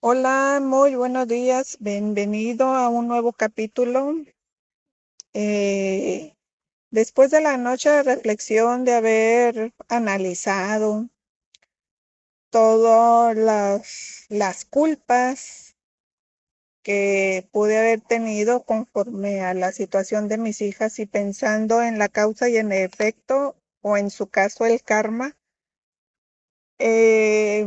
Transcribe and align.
Hola, 0.00 0.60
muy 0.62 0.94
buenos 0.94 1.26
días. 1.26 1.78
Bienvenido 1.80 2.66
a 2.66 2.88
un 2.88 3.08
nuevo 3.08 3.32
capítulo. 3.32 4.14
Eh, 5.32 6.34
después 6.90 7.30
de 7.30 7.40
la 7.40 7.56
noche 7.56 7.88
de 7.90 8.02
reflexión, 8.02 8.84
de 8.84 8.92
haber 8.92 9.72
analizado 9.88 11.08
todas 12.50 13.36
las, 13.36 14.26
las 14.28 14.66
culpas 14.66 15.76
que 16.82 17.48
pude 17.50 17.78
haber 17.78 18.02
tenido 18.02 18.64
conforme 18.64 19.40
a 19.40 19.54
la 19.54 19.72
situación 19.72 20.28
de 20.28 20.36
mis 20.36 20.60
hijas 20.60 20.98
y 20.98 21.06
pensando 21.06 21.82
en 21.82 21.98
la 21.98 22.08
causa 22.10 22.50
y 22.50 22.58
en 22.58 22.70
el 22.70 22.84
efecto, 22.84 23.56
o 23.80 23.96
en 23.96 24.10
su 24.10 24.28
caso 24.28 24.66
el 24.66 24.82
karma, 24.82 25.36
eh, 26.78 27.66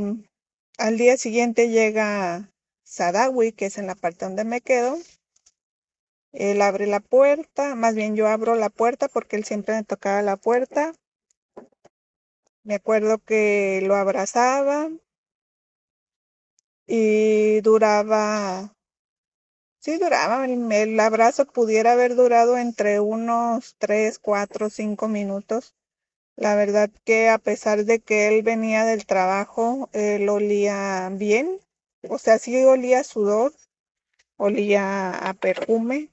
al 0.80 0.98
día 0.98 1.18
siguiente 1.18 1.70
llega 1.70 2.50
Sadawi, 2.84 3.51
que 3.51 3.65
es 3.65 3.78
en 3.78 3.86
la 3.86 3.96
parte 3.96 4.25
donde 4.25 4.46
me 4.46 4.61
quedo. 4.61 4.97
Él 6.32 6.61
abre 6.61 6.87
la 6.87 7.01
puerta, 7.01 7.75
más 7.75 7.96
bien 7.96 8.15
yo 8.15 8.28
abro 8.28 8.56
la 8.56 8.70
puerta 8.70 9.10
porque 9.10 9.36
él 9.36 9.43
siempre 9.43 9.75
me 9.75 9.84
tocaba 9.84 10.21
la 10.21 10.37
puerta. 10.37 10.93
Me 12.64 12.75
acuerdo 12.75 13.18
que 13.18 13.82
lo 13.84 13.96
abrazaba 13.96 14.89
y 16.87 17.59
duraba, 17.61 18.73
sí 19.79 19.98
duraba, 19.98 20.46
el, 20.46 21.00
abrazo 21.00 21.46
pudiera 21.46 21.92
haber 21.92 22.15
durado 22.15 22.57
entre 22.57 23.01
unos 23.01 23.75
tres, 23.79 24.18
cuatro, 24.18 24.70
cinco 24.70 25.09
minutos. 25.09 25.75
La 26.39 26.56
verdad 26.56 26.89
que 27.04 27.29
a 27.29 27.38
pesar 27.38 27.84
de 27.84 28.00
que 28.00 28.29
él 28.29 28.42
venía 28.43 28.84
del 28.84 29.06
trabajo, 29.06 29.89
él 29.93 30.28
olía 30.29 31.10
bien, 31.12 31.60
o 32.09 32.17
sea, 32.17 32.39
sí 32.39 32.64
olía 32.64 33.03
sudor, 33.03 33.53
olía 34.38 35.12
a 35.12 35.34
perfume. 35.34 36.12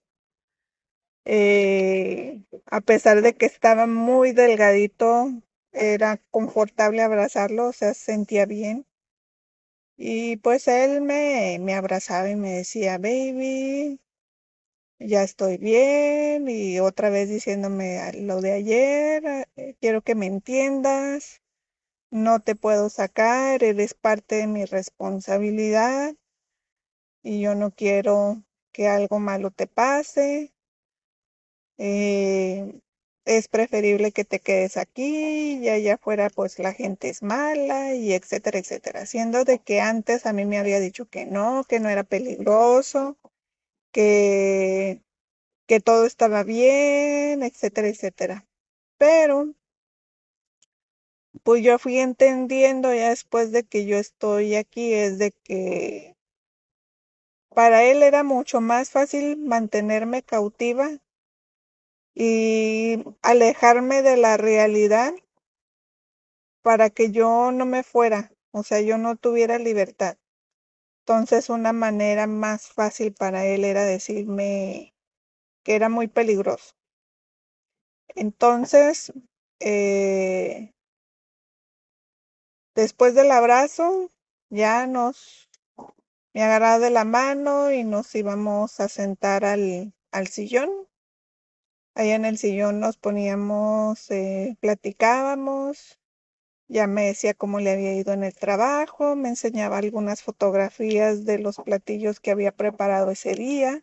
Eh, 1.27 2.43
a 2.67 2.81
pesar 2.81 3.23
de 3.23 3.35
que 3.35 3.47
estaba 3.47 3.87
muy 3.87 4.33
delgadito, 4.33 5.31
era 5.73 6.21
confortable 6.33 7.03
abrazarlo, 7.03 7.69
o 7.69 7.73
sea, 7.73 7.95
sentía 7.95 8.47
bien. 8.47 8.85
Y 9.99 10.37
pues 10.39 10.69
él 10.69 11.03
me, 11.03 11.59
me 11.61 11.75
abrazaba 11.75 12.31
y 12.31 12.37
me 12.37 12.53
decía, 12.53 12.97
baby, 12.97 14.01
ya 14.99 15.23
estoy 15.23 15.59
bien 15.59 16.49
y 16.49 16.81
otra 16.81 17.11
vez 17.11 17.29
diciéndome 17.29 18.13
lo 18.23 18.41
de 18.41 18.53
ayer, 18.53 19.49
eh, 19.57 19.77
quiero 19.81 20.03
que 20.03 20.15
me 20.15 20.27
entiendas, 20.27 21.43
no 22.11 22.41
te 22.41 22.55
puedo 22.57 22.89
sacar, 22.91 23.63
eres 23.65 23.95
parte 23.95 24.37
de 24.37 24.47
mi 24.47 24.65
responsabilidad 24.65 26.15
y 27.23 27.41
yo 27.41 27.55
no 27.55 27.73
quiero 27.73 28.43
que 28.73 28.89
algo 28.89 29.19
malo 29.19 29.51
te 29.51 29.67
pase. 29.67 30.55
Eh, 31.79 32.81
es 33.25 33.49
preferible 33.49 34.13
que 34.13 34.25
te 34.25 34.41
quedes 34.41 34.77
aquí 34.77 35.59
y 35.59 35.69
allá 35.69 35.95
afuera 35.95 36.31
pues 36.31 36.59
la 36.59 36.73
gente 36.73 37.09
es 37.09 37.23
mala 37.23 37.95
y 37.95 38.13
etcétera, 38.13 38.59
etcétera. 38.59 39.05
Siendo 39.07 39.45
de 39.45 39.59
que 39.59 39.81
antes 39.81 40.27
a 40.27 40.33
mí 40.33 40.47
me 40.47 40.59
había 40.59 40.81
dicho 40.81 41.07
que 41.07 41.27
no, 41.27 41.65
que 41.65 41.81
no 41.81 41.89
era 41.91 42.05
peligroso, 42.05 43.19
que, 43.97 45.03
que 45.69 45.81
todo 45.81 46.07
estaba 46.07 46.45
bien, 46.45 47.43
etcétera, 47.43 47.89
etcétera. 47.89 48.47
Pero, 48.99 49.55
pues 51.43 51.63
yo 51.65 51.79
fui 51.79 51.99
entendiendo 51.99 52.93
ya 52.93 53.09
después 53.09 53.51
de 53.51 53.65
que 53.65 53.87
yo 53.87 53.97
estoy 53.97 54.55
aquí, 54.55 54.93
es 54.93 55.19
de 55.19 55.31
que 55.33 56.15
para 57.53 57.83
él 57.83 58.05
era 58.05 58.23
mucho 58.23 58.61
más 58.61 58.91
fácil 58.91 59.37
mantenerme 59.37 60.23
cautiva 60.23 60.91
y 62.17 63.05
alejarme 63.23 64.03
de 64.03 64.17
la 64.17 64.37
realidad 64.37 65.15
para 66.63 66.91
que 66.91 67.13
yo 67.13 67.51
no 67.51 67.65
me 67.65 67.83
fuera, 67.83 68.31
o 68.51 68.63
sea, 68.63 68.83
yo 68.83 68.99
no 68.99 69.17
tuviera 69.17 69.59
libertad. 69.59 70.19
Entonces, 71.09 71.51
una 71.51 71.73
manera 71.73 72.27
más 72.27 72.67
fácil 72.67 73.15
para 73.15 73.45
él 73.47 73.65
era 73.65 73.85
decirme 73.85 74.93
que 75.63 75.77
era 75.77 75.89
muy 75.89 76.09
peligroso. 76.09 76.75
Entonces, 78.17 79.13
eh, 79.61 80.75
después 82.75 83.15
del 83.15 83.31
abrazo, 83.31 84.11
ya 84.51 84.89
nos, 84.89 85.49
me 86.35 86.43
agarraba 86.43 86.81
de 86.81 86.91
la 86.91 87.05
mano 87.05 87.71
y 87.71 87.85
nos 87.85 88.13
íbamos 88.17 88.81
a 88.81 88.89
sentar 88.89 89.45
al, 89.45 89.95
al 90.11 90.27
sillón. 90.27 90.89
Allá 91.95 92.17
en 92.17 92.25
el 92.25 92.37
sillón 92.37 92.81
nos 92.81 92.97
poníamos, 92.97 94.11
eh, 94.11 94.57
platicábamos, 94.59 96.01
ya 96.69 96.87
me 96.87 97.07
decía 97.07 97.35
cómo 97.35 97.61
le 97.61 97.73
había 97.73 97.95
ido 97.95 98.13
en 98.13 98.25
el 98.25 98.35
trabajo, 98.35 99.17
me 99.17 99.29
enseñaba 99.31 99.79
algunas 99.79 100.23
fotografías 100.23 101.25
de 101.25 101.39
los 101.39 101.57
platillos 101.57 102.21
que 102.21 102.31
había 102.31 102.53
preparado 102.53 103.11
ese 103.11 103.35
día. 103.35 103.83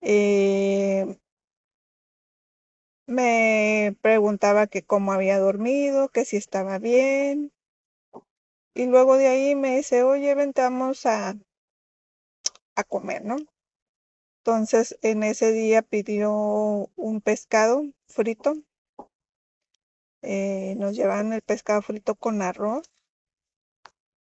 Eh, 0.00 1.18
me 3.08 3.96
preguntaba 4.02 4.68
que 4.68 4.84
cómo 4.84 5.12
había 5.12 5.40
dormido, 5.40 6.10
que 6.10 6.24
si 6.24 6.36
estaba 6.36 6.78
bien. 6.78 7.50
Y 8.74 8.86
luego 8.86 9.18
de 9.18 9.28
ahí 9.28 9.54
me 9.54 9.76
dice, 9.76 10.04
oye, 10.04 10.34
vente, 10.34 10.62
vamos 10.62 11.04
a, 11.04 11.36
a 12.76 12.82
comer, 12.84 13.24
¿no? 13.26 13.36
Entonces 14.40 14.98
en 15.02 15.22
ese 15.22 15.52
día 15.52 15.82
pidió 15.82 16.90
un 16.96 17.20
pescado 17.20 17.84
frito 18.08 18.54
eh, 20.22 20.74
nos 20.78 20.94
llevaban 20.96 21.32
el 21.32 21.42
pescado 21.42 21.82
frito 21.82 22.14
con 22.14 22.42
arroz. 22.42 22.90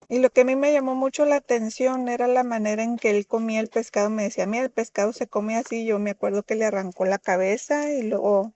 Y 0.09 0.20
lo 0.20 0.30
que 0.30 0.42
a 0.42 0.46
mí 0.46 0.56
me 0.56 0.72
llamó 0.72 0.96
mucho 0.96 1.25
la 1.25 1.36
atención 1.36 2.08
era 2.08 2.28
la 2.28 2.44
manera 2.44 2.84
en 2.84 2.98
que 2.98 3.09
él 3.09 3.28
comía 3.28 3.59
el 3.59 3.68
pescado. 3.70 4.09
Me 4.09 4.24
decía, 4.24 4.46
mira, 4.46 4.64
el 4.64 4.72
pescado 4.72 5.12
se 5.14 5.28
come 5.28 5.58
así. 5.58 5.86
Yo 5.86 6.00
me 6.00 6.12
acuerdo 6.12 6.44
que 6.44 6.56
le 6.56 6.66
arrancó 6.66 7.06
la 7.06 7.20
cabeza 7.20 7.92
y 7.92 8.03
luego 8.03 8.53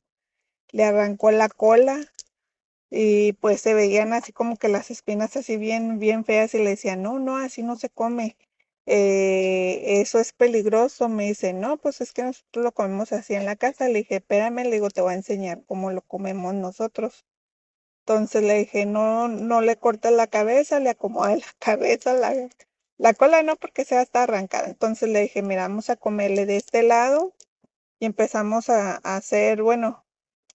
le 0.72 0.86
arrancó 0.86 1.32
la 1.32 1.50
cola. 1.50 2.00
Y 2.90 3.34
pues 3.34 3.62
se 3.62 3.74
veían 3.74 4.14
así 4.14 4.34
como 4.34 4.58
que 4.58 4.70
las 4.70 4.92
espinas 4.92 5.36
así 5.38 5.58
bien, 5.58 6.00
bien 6.00 6.26
feas 6.26 6.54
y 6.54 6.60
le 6.60 6.72
decía, 6.72 6.96
no, 6.96 7.20
no, 7.20 7.38
así 7.38 7.64
no 7.64 7.76
se 7.78 7.90
come. 7.90 8.38
Eh, 8.86 10.02
eso 10.02 10.20
es 10.20 10.34
peligroso. 10.34 11.10
Me 11.10 11.26
dice, 11.28 11.54
no, 11.54 11.78
pues 11.78 12.02
es 12.02 12.14
que 12.14 12.24
nosotros 12.24 12.64
lo 12.66 12.72
comemos 12.74 13.12
así 13.12 13.34
en 13.36 13.46
la 13.46 13.56
casa. 13.56 13.88
Le 13.88 14.00
dije, 14.00 14.18
espérame, 14.18 14.64
le 14.64 14.72
digo, 14.72 14.90
te 14.90 15.02
voy 15.02 15.14
a 15.14 15.16
enseñar 15.18 15.64
cómo 15.66 15.92
lo 15.92 16.02
comemos 16.02 16.54
nosotros. 16.56 17.26
Entonces 18.06 18.44
le 18.44 18.56
dije, 18.60 18.86
no, 18.86 19.28
no 19.28 19.62
le 19.62 19.78
cortes 19.78 20.12
la 20.12 20.28
cabeza, 20.28 20.80
le 20.80 20.92
acomode 20.92 21.38
la 21.40 21.48
cabeza, 21.60 22.14
la, 22.14 22.34
la 22.98 23.14
cola 23.16 23.44
no, 23.44 23.56
porque 23.58 23.86
se 23.86 24.02
está 24.02 24.24
arrancada. 24.24 24.68
Entonces 24.70 25.10
le 25.10 25.22
dije, 25.22 25.42
mira, 25.42 25.64
vamos 25.64 25.90
a 25.90 25.96
comerle 25.98 26.46
de 26.46 26.58
este 26.58 26.84
lado 26.84 27.34
y 28.00 28.06
empezamos 28.08 28.70
a, 28.70 28.98
a 29.04 29.18
hacer, 29.18 29.64
bueno, 29.64 30.06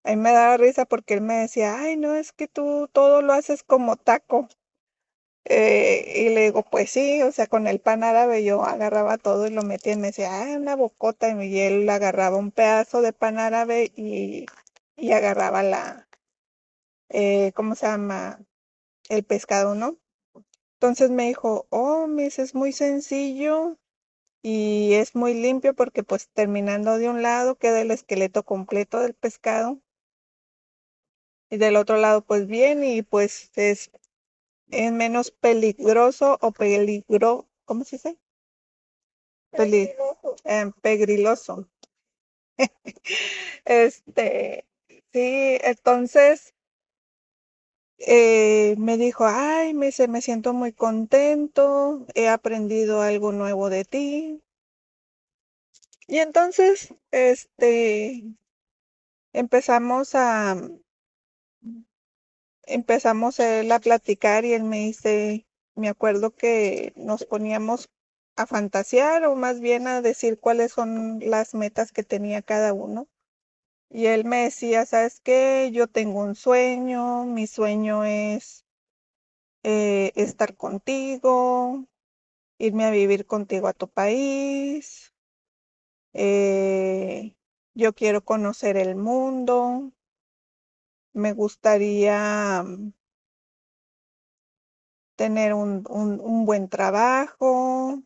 a 0.05 0.11
mí 0.11 0.17
me 0.17 0.33
daba 0.33 0.57
risa 0.59 0.87
porque 0.87 1.15
él 1.15 1.23
me 1.23 1.37
decía, 1.37 1.79
ay, 1.81 1.97
no, 1.99 2.15
es 2.17 2.33
que 2.33 2.49
tú 2.49 2.89
todo 2.93 3.23
lo 3.23 3.33
haces 3.35 3.63
como 3.65 3.97
taco. 3.97 4.49
Eh, 5.49 6.25
y 6.27 6.29
le 6.31 6.43
digo, 6.45 6.63
pues 6.65 6.91
sí, 6.91 7.23
o 7.23 7.33
sea, 7.33 7.47
con 7.47 7.67
el 7.69 7.81
pan 7.81 8.05
árabe 8.05 8.45
yo 8.45 8.65
agarraba 8.65 9.17
todo 9.19 9.47
y 9.47 9.51
lo 9.51 9.63
metía 9.63 9.93
y 9.95 9.97
me 9.97 10.09
decía, 10.09 10.43
ay, 10.43 10.57
una 10.57 10.77
bocota. 10.77 11.31
Y 11.45 11.61
él 11.61 11.89
agarraba 11.89 12.37
un 12.37 12.51
pedazo 12.53 13.01
de 13.03 13.13
pan 13.13 13.39
árabe 13.39 13.93
y, 13.97 14.47
y 14.97 15.13
agarraba 15.13 15.63
la, 15.63 16.09
eh, 17.09 17.53
¿cómo 17.55 17.75
se 17.75 17.87
llama? 17.87 18.41
El 19.09 19.25
pescado, 19.25 19.75
¿no? 19.75 19.99
Entonces 20.75 21.11
me 21.11 21.29
dijo, 21.29 21.67
oh, 21.71 22.07
mis, 22.07 22.39
es 22.39 22.55
muy 22.55 22.73
sencillo 22.73 23.79
y 24.43 24.95
es 24.95 25.15
muy 25.17 25.35
limpio 25.35 25.75
porque 25.75 26.05
pues 26.05 26.29
terminando 26.31 26.99
de 26.99 27.09
un 27.11 27.23
lado 27.23 27.57
queda 27.57 27.83
el 27.83 27.91
esqueleto 27.93 28.45
completo 28.45 29.01
del 29.01 29.15
pescado 29.15 29.81
y 31.51 31.57
del 31.57 31.75
otro 31.77 31.97
lado 31.97 32.23
pues 32.25 32.47
bien 32.47 32.85
y 32.85 33.03
pues 33.03 33.51
es, 33.57 33.91
es 34.71 34.93
menos 34.93 35.31
peligroso 35.33 36.39
o 36.41 36.53
peligro, 36.53 37.49
¿cómo 37.65 37.85
se 37.85 37.97
dice? 37.97 38.19
Peli, 39.57 39.83
eh, 40.45 40.71
pegriloso. 40.83 41.69
este, 43.65 44.67
sí, 45.13 45.59
entonces 45.63 46.55
eh, 47.99 48.75
me 48.79 48.97
dijo, 48.97 49.27
ay, 49.27 49.75
me, 49.75 49.91
me 50.09 50.23
siento 50.23 50.53
muy 50.55 50.73
contento, 50.73 52.07
he 52.15 52.27
aprendido 52.29 53.03
algo 53.03 53.33
nuevo 53.33 53.69
de 53.69 53.85
ti. 53.85 54.43
Y 56.09 56.19
entonces, 56.19 56.93
este, 57.13 58.25
empezamos 59.33 60.15
a, 60.17 60.57
empezamos 62.67 63.41
él 63.41 63.71
a 63.73 63.81
platicar 63.81 64.45
y 64.45 64.53
él 64.53 64.65
me 64.65 64.81
dice, 64.81 65.47
me 65.75 65.89
acuerdo 65.89 66.33
que 66.35 66.93
nos 66.97 67.25
poníamos 67.25 67.89
a 68.37 68.47
fantasear 68.47 69.25
o 69.25 69.37
más 69.37 69.61
bien 69.61 69.87
a 69.89 70.03
decir 70.03 70.39
cuáles 70.41 70.73
son 70.73 71.21
las 71.21 71.55
metas 71.55 71.93
que 71.93 72.03
tenía 72.05 72.43
cada 72.43 72.73
uno. 72.75 73.09
Y 73.91 74.07
él 74.07 74.25
me 74.25 74.45
decía, 74.45 74.87
¿sabes 74.87 75.21
qué? 75.21 75.71
Yo 75.73 75.87
tengo 75.89 76.21
un 76.21 76.35
sueño, 76.35 77.25
mi 77.25 77.47
sueño 77.47 78.05
es 78.05 78.65
eh, 79.63 80.13
estar 80.17 80.57
contigo, 80.57 81.87
irme 82.59 82.85
a 82.87 82.91
vivir 82.91 83.27
contigo 83.27 83.69
a 83.69 83.75
tu 83.75 83.89
país, 83.89 85.13
eh, 86.15 87.37
yo 87.75 87.93
quiero 87.95 88.25
conocer 88.25 88.77
el 88.79 88.97
mundo, 88.97 89.93
me 91.17 91.33
gustaría 91.35 92.63
mm, 92.65 92.93
tener 95.17 95.53
un, 95.55 95.85
un 95.91 96.45
buen 96.47 96.69
trabajo, 96.69 98.03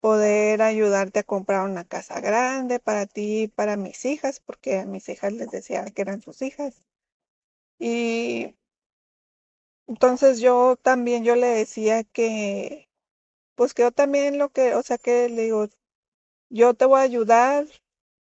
poder 0.00 0.62
ayudarte 0.62 1.20
a 1.20 1.24
comprar 1.24 1.68
una 1.68 1.84
casa 1.84 2.20
grande 2.20 2.80
para 2.80 3.06
ti 3.06 3.44
y 3.44 3.48
para 3.48 3.76
mis 3.78 4.04
hijas, 4.06 4.40
porque 4.40 4.80
a 4.80 4.86
mis 4.86 5.08
hijas 5.08 5.32
les 5.34 5.50
decía 5.50 5.84
que 5.86 6.02
eran 6.02 6.22
sus 6.22 6.42
hijas. 6.42 6.82
Y 7.80 8.54
entonces 9.86 10.40
yo 10.40 10.76
también, 10.76 11.22
yo 11.24 11.36
le 11.36 11.46
decía 11.48 12.02
que, 12.04 12.88
pues 13.56 13.74
que 13.74 13.82
yo 13.82 13.92
también 13.92 14.38
lo 14.38 14.50
que, 14.50 14.74
o 14.76 14.82
sea 14.82 14.98
que 14.98 15.28
le 15.30 15.44
digo, 15.44 15.68
yo 16.50 16.74
te 16.74 16.86
voy 16.86 17.00
a 17.00 17.04
ayudar, 17.04 17.66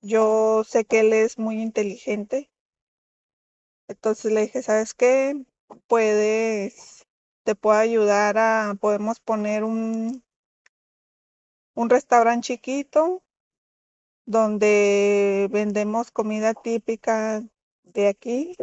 yo 0.01 0.63
sé 0.65 0.85
que 0.85 1.01
él 1.01 1.13
es 1.13 1.39
muy 1.39 1.61
inteligente. 1.61 2.51
Entonces 3.87 4.31
le 4.31 4.41
dije, 4.41 4.61
¿sabes 4.61 4.93
qué? 4.93 5.43
Puedes, 5.87 7.07
te 7.43 7.55
puedo 7.55 7.77
ayudar 7.79 8.37
a, 8.37 8.75
podemos 8.79 9.19
poner 9.19 9.63
un, 9.63 10.23
un 11.75 11.89
restaurante 11.91 12.47
chiquito 12.47 13.21
donde 14.27 15.47
vendemos 15.51 16.11
comida 16.11 16.53
típica 16.53 17.43
de 17.83 18.07
aquí 18.07 18.55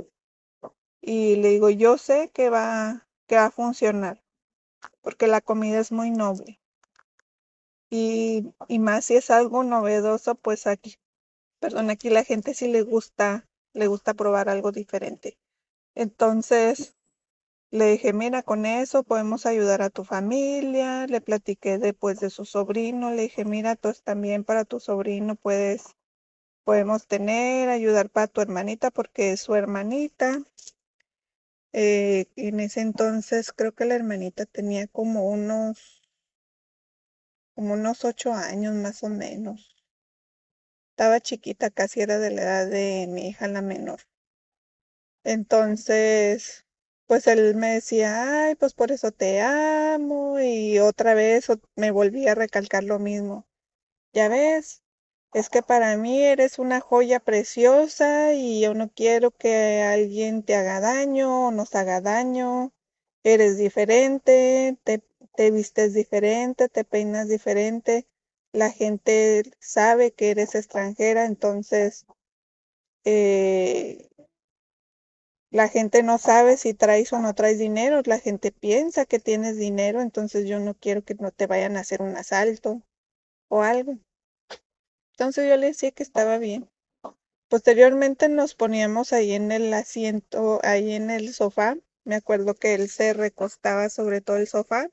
y 1.03 1.37
le 1.37 1.51
digo, 1.51 1.69
yo 1.69 1.99
sé 1.99 2.31
que 2.33 2.49
va, 2.49 3.07
que 3.27 3.37
va 3.37 3.45
a 3.47 3.51
funcionar, 3.51 4.23
porque 5.03 5.27
la 5.27 5.41
comida 5.41 5.81
es 5.81 5.93
muy 5.93 6.11
noble. 6.11 6.61
Y, 7.91 8.53
y 8.67 8.81
más 8.81 9.05
si 9.05 9.15
es 9.15 9.31
algo 9.31 9.63
novedoso, 9.63 10.35
pues 10.35 10.67
aquí, 10.67 10.97
perdón, 11.61 11.91
aquí 11.91 12.11
la 12.11 12.25
gente 12.25 12.55
sí 12.55 12.69
le 12.69 12.83
gusta, 12.83 13.49
le 13.75 13.87
gusta 13.87 14.15
probar 14.15 14.49
algo 14.49 14.73
diferente. 14.73 15.39
Entonces, 15.95 16.95
le 17.73 17.93
dije, 17.93 18.13
mira, 18.13 18.43
con 18.43 18.67
eso 18.67 19.03
podemos 19.03 19.47
ayudar 19.47 19.83
a 19.83 19.91
tu 19.91 20.05
familia. 20.05 21.07
Le 21.07 21.21
platiqué 21.23 21.79
después 21.79 22.21
de 22.21 22.31
su 22.31 22.45
sobrino. 22.45 23.11
Le 23.11 23.23
dije, 23.23 23.45
mira, 23.47 23.77
tú 23.77 23.93
también 24.05 24.45
para 24.45 24.65
tu 24.67 24.79
sobrino 24.79 25.37
puedes, 25.37 25.85
podemos 26.65 27.07
tener, 27.07 27.71
ayudar 27.71 28.11
para 28.11 28.27
tu 28.29 28.43
hermanita 28.43 28.91
porque 28.91 29.33
es 29.33 29.41
su 29.41 29.55
hermanita. 29.55 30.41
Eh, 31.73 32.27
en 32.37 32.61
ese 32.61 32.83
entonces 32.83 33.53
creo 33.53 33.73
que 33.73 33.87
la 33.87 33.95
hermanita 33.95 34.45
tenía 34.47 34.87
como 34.89 35.29
unos, 35.29 36.03
como 37.55 37.73
unos 37.73 38.05
ocho 38.05 38.35
años 38.35 38.75
más 38.75 39.03
o 39.03 39.09
menos. 39.09 39.72
Estaba 40.93 41.21
chiquita, 41.21 41.69
casi 41.69 42.01
era 42.01 42.19
de 42.19 42.31
la 42.31 42.41
edad 42.43 42.67
de 42.67 43.07
mi 43.07 43.29
hija 43.29 43.47
la 43.47 43.61
menor. 43.61 44.01
Entonces, 45.25 46.65
pues 47.07 47.27
él 47.27 47.55
me 47.57 47.75
decía, 47.75 48.45
ay, 48.47 48.55
pues 48.57 48.73
por 48.75 48.93
eso 48.93 49.11
te 49.13 49.41
amo. 49.41 50.39
Y 50.41 50.79
otra 50.79 51.15
vez 51.15 51.47
me 51.77 51.91
volví 51.91 52.29
a 52.29 52.35
recalcar 52.35 52.85
lo 52.85 52.99
mismo. 52.99 53.47
Ya 54.15 54.29
ves, 54.29 54.83
es 55.35 55.51
que 55.51 55.63
para 55.63 55.97
mí 55.99 56.23
eres 56.25 56.59
una 56.61 56.81
joya 56.81 57.21
preciosa 57.21 58.35
y 58.35 58.61
yo 58.63 58.75
no 58.75 58.91
quiero 58.93 59.31
que 59.33 59.83
alguien 59.83 60.45
te 60.45 60.57
haga 60.57 60.81
daño 60.81 61.49
o 61.49 61.53
nos 61.53 61.75
haga 61.77 62.01
daño. 62.03 62.73
Eres 63.25 63.59
diferente, 63.59 64.79
te, 64.85 65.03
te 65.37 65.51
vistes 65.53 65.95
diferente, 65.95 66.69
te 66.71 66.85
peinas 66.85 67.29
diferente. 67.29 68.07
La 68.53 68.71
gente 68.71 69.43
sabe 69.61 70.13
que 70.13 70.31
eres 70.31 70.55
extranjera, 70.55 71.25
entonces 71.25 72.05
eh, 73.05 74.09
la 75.51 75.69
gente 75.69 76.03
no 76.03 76.19
sabe 76.19 76.57
si 76.57 76.73
traes 76.73 77.13
o 77.13 77.19
no 77.19 77.35
traes 77.35 77.59
dinero. 77.59 78.01
La 78.07 78.19
gente 78.19 78.53
piensa 78.53 79.05
que 79.05 79.19
tienes 79.19 79.57
dinero, 79.59 80.01
entonces 80.01 80.47
yo 80.47 80.59
no 80.61 80.75
quiero 80.75 81.03
que 81.03 81.15
no 81.15 81.31
te 81.31 81.47
vayan 81.47 81.77
a 81.77 81.81
hacer 81.81 82.03
un 82.03 82.17
asalto 82.17 82.83
o 83.49 83.63
algo. 83.63 83.99
Entonces 85.13 85.49
yo 85.49 85.57
le 85.57 85.67
decía 85.69 85.91
que 85.91 86.03
estaba 86.03 86.39
bien. 86.39 86.69
Posteriormente 87.49 88.31
nos 88.31 88.55
poníamos 88.55 89.13
ahí 89.13 89.33
en 89.33 89.53
el 89.53 89.73
asiento, 89.75 90.59
ahí 90.63 90.93
en 90.93 91.11
el 91.11 91.35
sofá. 91.35 91.77
Me 92.05 92.15
acuerdo 92.17 92.55
que 92.55 92.75
él 92.75 92.89
se 92.89 93.13
recostaba 93.13 93.91
sobre 93.91 94.23
todo 94.23 94.39
el 94.39 94.47
sofá. 94.49 94.89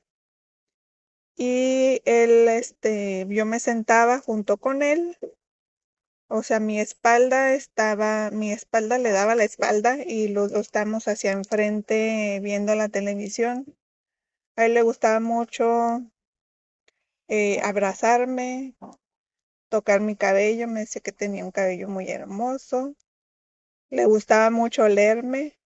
Y 1.42 2.02
él, 2.04 2.50
este, 2.50 3.26
yo 3.30 3.46
me 3.46 3.62
sentaba 3.62 4.20
junto 4.20 4.58
con 4.58 4.84
él. 4.84 5.18
O 6.28 6.44
sea, 6.44 6.60
mi 6.60 6.82
espalda 6.82 7.54
estaba, 7.54 8.30
mi 8.30 8.52
espalda 8.52 8.98
le 8.98 9.12
daba 9.12 9.36
la 9.36 9.46
espalda 9.46 10.04
y 10.06 10.28
los 10.28 10.52
dos 10.52 10.68
estamos 10.68 11.08
hacia 11.08 11.32
enfrente 11.32 12.42
viendo 12.44 12.76
la 12.76 12.90
televisión. 12.90 13.74
A 14.58 14.66
él 14.66 14.74
le 14.74 14.82
gustaba 14.82 15.22
mucho 15.22 16.02
eh, 17.30 17.62
abrazarme, 17.64 18.76
tocar 19.70 20.02
mi 20.02 20.18
cabello, 20.18 20.68
me 20.68 20.82
decía 20.82 21.02
que 21.02 21.14
tenía 21.14 21.46
un 21.46 21.52
cabello 21.52 21.88
muy 21.88 22.10
hermoso. 22.10 22.96
Le 23.90 24.06
gustaba 24.06 24.50
mucho 24.50 24.84
olerme, 24.84 25.58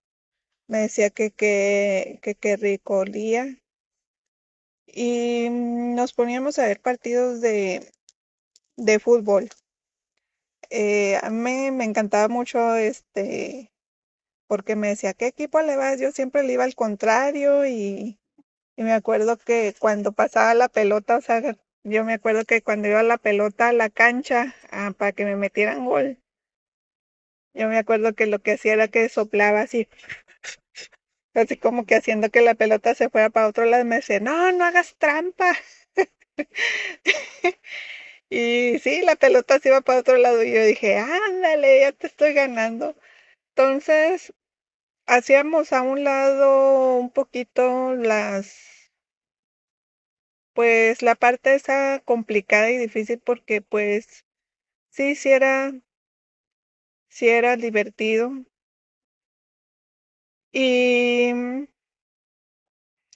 me 0.67 0.81
decía 0.81 1.09
que 1.09 1.31
qué 1.31 2.57
rico 2.57 2.99
olía. 2.99 3.62
Y 4.95 5.47
nos 5.49 6.13
poníamos 6.13 6.59
a 6.59 6.67
ver 6.67 6.79
partidos 6.79 7.41
de, 7.41 7.91
de 8.77 8.99
fútbol. 8.99 9.49
Eh, 10.69 11.19
a 11.21 11.29
mí 11.31 11.71
me 11.71 11.83
encantaba 11.83 12.27
mucho 12.27 12.75
este, 12.75 13.71
porque 14.47 14.75
me 14.75 14.89
decía, 14.89 15.13
¿qué 15.13 15.27
equipo 15.27 15.61
le 15.61 15.77
vas? 15.77 15.99
Yo 15.99 16.11
siempre 16.11 16.43
le 16.43 16.53
iba 16.53 16.63
al 16.63 16.75
contrario 16.75 17.65
y, 17.65 18.19
y 18.77 18.83
me 18.83 18.93
acuerdo 18.93 19.37
que 19.37 19.75
cuando 19.79 20.11
pasaba 20.11 20.53
la 20.53 20.69
pelota, 20.69 21.17
o 21.17 21.21
sea, 21.21 21.57
yo 21.83 22.05
me 22.05 22.13
acuerdo 22.13 22.45
que 22.45 22.61
cuando 22.61 22.87
iba 22.87 23.03
la 23.03 23.17
pelota 23.17 23.69
a 23.69 23.73
la 23.73 23.89
cancha 23.89 24.55
ah, 24.71 24.93
para 24.97 25.11
que 25.11 25.25
me 25.25 25.35
metieran 25.35 25.85
gol, 25.85 26.19
yo 27.55 27.67
me 27.67 27.77
acuerdo 27.77 28.13
que 28.13 28.27
lo 28.27 28.39
que 28.39 28.53
hacía 28.53 28.73
era 28.73 28.87
que 28.87 29.09
soplaba 29.09 29.61
así, 29.61 29.87
así 31.33 31.57
como 31.57 31.85
que 31.85 31.95
haciendo 31.95 32.29
que 32.31 32.41
la 32.41 32.55
pelota 32.55 32.95
se 32.95 33.09
fuera 33.09 33.29
para 33.29 33.47
otro 33.47 33.65
lado. 33.65 33.85
Me 33.85 33.97
decía, 33.97 34.19
no, 34.19 34.51
no 34.51 34.65
hagas 34.65 34.95
trampa. 34.97 35.53
y 38.29 38.79
sí, 38.79 39.01
la 39.03 39.15
pelota 39.15 39.59
se 39.59 39.69
iba 39.69 39.81
para 39.81 39.99
otro 39.99 40.17
lado 40.17 40.43
y 40.43 40.51
yo 40.53 40.65
dije, 40.65 40.97
ándale, 40.97 41.81
ya 41.81 41.91
te 41.93 42.07
estoy 42.07 42.33
ganando. 42.33 42.95
Entonces, 43.51 44.33
hacíamos 45.07 45.73
a 45.73 45.83
un 45.83 46.03
lado 46.05 46.97
un 46.97 47.11
poquito 47.11 47.95
las 47.95 48.91
pues 50.53 51.03
la 51.03 51.13
parte 51.13 51.53
esa 51.53 52.01
complicada 52.05 52.71
y 52.71 52.77
difícil 52.77 53.19
porque 53.19 53.61
pues 53.61 54.25
sí, 54.91 55.15
sí 55.15 55.29
era, 55.31 55.73
sí 57.07 57.29
era 57.29 57.55
divertido. 57.55 58.43
Y 60.53 61.33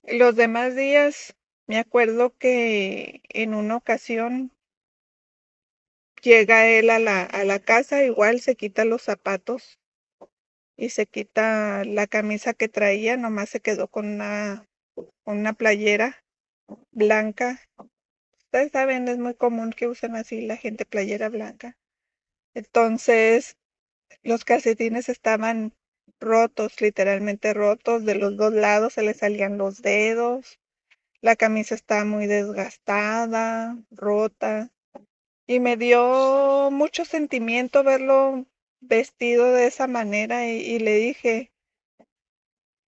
los 0.04 0.36
demás 0.36 0.76
días 0.76 1.36
me 1.68 1.78
acuerdo 1.78 2.36
que 2.36 3.22
en 3.30 3.54
una 3.54 3.76
ocasión 3.76 4.52
llega 6.24 6.68
él 6.68 6.90
a 6.90 6.98
la, 6.98 7.24
a 7.24 7.44
la 7.44 7.60
casa, 7.60 8.04
igual 8.04 8.40
se 8.40 8.56
quita 8.56 8.86
los 8.86 9.04
zapatos 9.04 9.80
y 10.78 10.90
se 10.90 11.06
quita 11.06 11.84
la 11.86 12.08
camisa 12.08 12.56
que 12.56 12.70
traía, 12.70 13.18
nomás 13.18 13.50
se 13.50 13.60
quedó 13.60 13.88
con 13.88 14.08
una, 14.08 14.68
una 15.24 15.54
playera 15.54 16.24
blanca. 16.92 17.62
Ustedes 18.46 18.72
saben, 18.72 19.08
es 19.08 19.20
muy 19.20 19.36
común 19.36 19.72
que 19.72 19.88
usen 19.88 20.16
así 20.16 20.42
la 20.42 20.58
gente 20.58 20.86
playera 20.86 21.30
blanca. 21.30 21.78
Entonces, 22.56 23.58
los 24.24 24.44
calcetines 24.44 25.10
estaban 25.10 25.74
rotos, 26.20 26.82
literalmente 26.82 27.54
rotos, 27.54 28.06
de 28.06 28.16
los 28.16 28.38
dos 28.38 28.54
lados 28.54 28.94
se 28.94 29.04
le 29.04 29.14
salían 29.14 29.58
los 29.58 29.82
dedos, 29.82 30.60
la 31.22 31.36
camisa 31.36 31.76
estaba 31.76 32.06
muy 32.06 32.28
desgastada, 32.28 33.78
rota, 33.92 34.72
y 35.48 35.60
me 35.60 35.78
dio 35.78 36.70
mucho 36.72 37.06
sentimiento 37.06 37.84
verlo 37.84 38.46
vestido 38.82 39.52
de 39.54 39.68
esa 39.68 39.88
manera 39.88 40.48
y, 40.48 40.80
le 40.80 40.96
dije, 40.96 41.52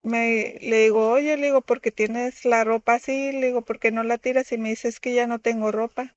me, 0.03 0.59
le 0.61 0.83
digo, 0.83 1.11
oye, 1.11 1.37
le 1.37 1.47
digo, 1.47 1.61
¿por 1.63 1.81
qué 1.81 1.93
tienes 1.93 2.45
la 2.45 2.65
ropa 2.65 2.95
así? 2.95 3.33
Le 3.33 3.47
digo, 3.49 3.63
¿por 3.63 3.79
qué 3.79 3.93
no 3.93 4.03
la 4.03 4.19
tiras? 4.19 4.51
Y 4.53 4.59
me 4.59 4.71
dice, 4.71 4.89
es 4.89 5.01
que 5.01 5.15
ya 5.15 5.27
no 5.27 5.39
tengo 5.39 5.71
ropa. 5.73 6.17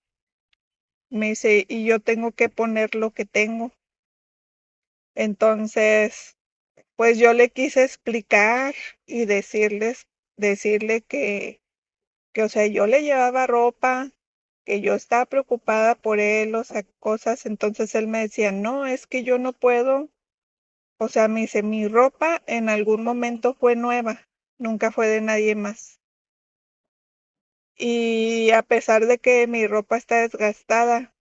Me 1.10 1.30
dice, 1.30 1.65
y 1.68 1.86
yo 1.86 2.00
tengo 2.00 2.32
que 2.32 2.50
poner 2.50 2.96
lo 2.96 3.12
que 3.12 3.25
tengo. 3.25 3.72
Entonces, 5.15 6.38
pues 6.95 7.17
yo 7.17 7.33
le 7.33 7.50
quise 7.51 7.83
explicar 7.83 8.75
y 9.05 9.25
decirles, 9.25 10.07
decirle 10.38 11.01
que, 11.01 11.62
que, 12.33 12.43
o 12.43 12.50
sea, 12.50 12.67
yo 12.67 12.88
le 12.88 13.03
llevaba 13.03 13.48
ropa, 13.48 14.12
que 14.65 14.81
yo 14.81 14.95
estaba 14.95 15.25
preocupada 15.25 15.95
por 15.95 16.19
él, 16.19 16.55
o 16.55 16.63
sea, 16.63 16.83
cosas. 17.00 17.45
Entonces 17.45 17.95
él 17.95 18.07
me 18.07 18.19
decía, 18.21 18.51
no, 18.51 18.86
es 18.88 19.07
que 19.07 19.24
yo 19.24 19.39
no 19.39 19.53
puedo. 19.53 20.10
O 21.00 21.10
sea, 21.10 21.27
me 21.27 21.41
dice, 21.41 21.63
mi 21.63 21.88
ropa 21.88 22.41
en 22.48 22.69
algún 22.69 23.03
momento 23.03 23.55
fue 23.55 23.75
nueva, 23.75 24.29
nunca 24.57 24.91
fue 24.91 25.07
de 25.07 25.21
nadie 25.21 25.55
más. 25.55 26.00
Y 27.77 28.51
a 28.51 28.63
pesar 28.63 29.07
de 29.07 29.17
que 29.17 29.45
mi 29.48 29.67
ropa 29.67 29.98
está 29.98 30.21
desgastada, 30.21 31.13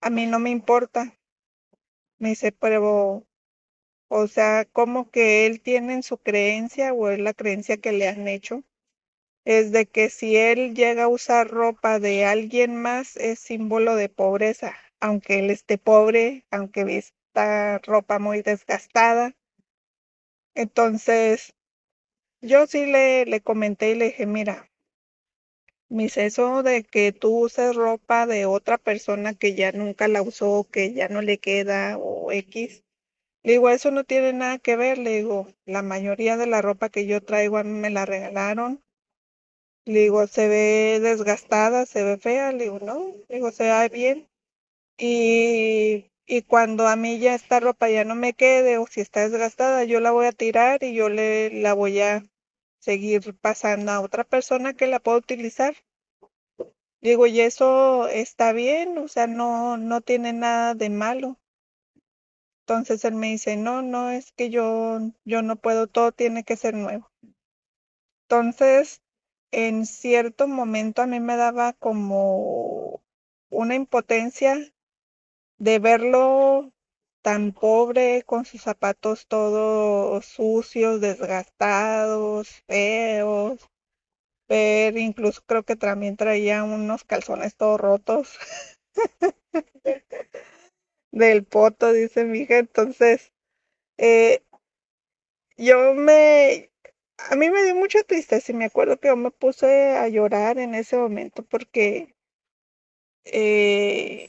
a 0.00 0.10
mí 0.10 0.26
no 0.26 0.38
me 0.38 0.50
importa. 0.50 1.18
Me 2.18 2.30
dice, 2.30 2.52
pero, 2.52 3.27
o 4.08 4.26
sea, 4.28 4.66
como 4.66 5.10
que 5.10 5.46
él 5.46 5.60
tiene 5.62 5.94
en 5.94 6.02
su 6.02 6.18
creencia 6.18 6.92
o 6.92 7.08
es 7.10 7.18
la 7.18 7.34
creencia 7.34 7.78
que 7.78 7.92
le 7.92 8.08
han 8.08 8.28
hecho, 8.28 8.64
es 9.44 9.72
de 9.72 9.86
que 9.86 10.10
si 10.10 10.36
él 10.36 10.74
llega 10.74 11.04
a 11.04 11.08
usar 11.08 11.48
ropa 11.48 11.98
de 12.00 12.24
alguien 12.26 12.76
más 12.80 13.16
es 13.16 13.40
símbolo 13.40 13.96
de 13.96 14.08
pobreza, 14.08 14.76
aunque 15.00 15.40
él 15.40 15.50
esté 15.50 15.78
pobre, 15.78 16.46
aunque 16.50 16.84
vista 16.84 17.78
ropa 17.80 18.18
muy 18.20 18.42
desgastada. 18.42 19.34
Entonces, 20.54 21.54
yo 22.42 22.66
sí 22.66 22.86
le, 22.86 23.26
le 23.26 23.40
comenté 23.42 23.90
y 23.90 23.96
le 23.96 24.06
dije, 24.06 24.26
mira, 24.26 24.70
mis 25.90 26.16
eso 26.16 26.62
de 26.62 26.82
que 26.82 27.12
tú 27.12 27.40
uses 27.40 27.76
ropa 27.76 28.26
de 28.26 28.46
otra 28.46 28.78
persona 28.78 29.34
que 29.34 29.54
ya 29.54 29.70
nunca 29.72 30.08
la 30.08 30.22
usó, 30.22 30.66
que 30.72 30.94
ya 30.94 31.08
no 31.08 31.20
le 31.20 31.36
queda 31.38 31.98
o 31.98 32.32
X. 32.32 32.84
Le 33.42 33.50
digo, 33.54 33.68
eso 33.68 33.90
no 33.90 34.04
tiene 34.04 34.32
nada 34.32 34.58
que 34.58 34.76
ver. 34.76 34.96
Le 34.98 35.16
digo, 35.16 35.48
la 35.66 35.82
mayoría 35.82 36.36
de 36.36 36.46
la 36.46 36.62
ropa 36.62 36.88
que 36.88 37.04
yo 37.06 37.20
traigo 37.20 37.58
a 37.58 37.64
mí 37.64 37.72
me 37.72 37.90
la 37.90 38.06
regalaron. 38.06 38.80
Le 39.86 40.00
digo, 40.02 40.26
se 40.28 40.46
ve 40.46 41.00
desgastada, 41.02 41.84
se 41.84 42.04
ve 42.04 42.16
fea. 42.18 42.52
Le 42.52 42.64
digo, 42.64 42.78
no, 42.80 43.12
le 43.28 43.34
digo, 43.36 43.50
se 43.50 43.64
ve 43.64 43.88
bien. 43.88 44.28
Y, 44.98 46.10
y 46.26 46.42
cuando 46.42 46.88
a 46.88 46.96
mí 46.96 47.18
ya 47.20 47.34
esta 47.34 47.60
ropa 47.60 47.90
ya 47.90 48.04
no 48.04 48.14
me 48.16 48.34
quede 48.34 48.78
o 48.78 48.86
si 48.86 49.00
está 49.02 49.28
desgastada, 49.28 49.84
yo 49.84 50.00
la 50.00 50.12
voy 50.12 50.26
a 50.26 50.32
tirar 50.32 50.82
y 50.84 50.94
yo 50.94 51.08
le 51.08 51.50
la 51.50 51.74
voy 51.74 52.00
a 52.00 52.24
seguir 52.80 53.36
pasando 53.40 53.92
a 53.92 54.00
otra 54.00 54.24
persona 54.24 54.74
que 54.74 54.86
la 54.88 55.00
pueda 55.00 55.18
utilizar. 55.18 55.76
Digo, 57.00 57.26
y 57.26 57.40
eso 57.40 58.06
está 58.06 58.52
bien, 58.52 58.98
o 58.98 59.08
sea, 59.08 59.26
no, 59.26 59.76
no 59.76 60.00
tiene 60.00 60.32
nada 60.32 60.74
de 60.74 60.90
malo. 60.90 61.36
Entonces 62.68 63.02
él 63.06 63.14
me 63.14 63.28
dice, 63.28 63.56
no, 63.56 63.80
no, 63.80 64.10
es 64.10 64.30
que 64.32 64.50
yo, 64.50 64.98
yo 65.24 65.40
no 65.40 65.56
puedo, 65.56 65.86
todo 65.86 66.12
tiene 66.12 66.44
que 66.44 66.54
ser 66.54 66.74
nuevo. 66.74 67.10
Entonces, 68.24 69.00
en 69.52 69.86
cierto 69.86 70.46
momento 70.46 71.00
a 71.00 71.06
mí 71.06 71.18
me 71.18 71.36
daba 71.36 71.72
como 71.72 73.00
una 73.48 73.74
impotencia 73.74 74.58
de 75.56 75.78
verlo 75.78 76.74
tan 77.22 77.52
pobre, 77.52 78.22
con 78.24 78.44
sus 78.44 78.60
zapatos 78.60 79.26
todos 79.28 80.26
sucios, 80.26 81.00
desgastados, 81.00 82.50
feos. 82.66 83.66
Ver, 84.46 84.98
incluso 84.98 85.40
creo 85.46 85.62
que 85.62 85.76
también 85.76 86.18
traía 86.18 86.64
unos 86.64 87.04
calzones 87.04 87.56
todos 87.56 87.80
rotos. 87.80 88.38
Del 91.12 91.44
poto, 91.44 91.92
dice 91.92 92.24
mi 92.24 92.40
hija. 92.40 92.56
Entonces, 92.58 93.32
eh, 93.98 94.42
yo 95.58 95.92
me, 95.94 96.70
a 97.18 97.36
mí 97.36 97.50
me 97.50 97.62
dio 97.64 97.74
mucha 97.74 98.02
tristeza 98.02 98.52
y 98.52 98.54
me 98.54 98.64
acuerdo 98.66 98.98
que 98.98 99.08
yo 99.08 99.16
me 99.16 99.30
puse 99.30 99.96
a 99.96 100.08
llorar 100.08 100.58
en 100.58 100.74
ese 100.74 100.96
momento 100.96 101.42
porque 101.44 102.14
eh, 103.24 104.28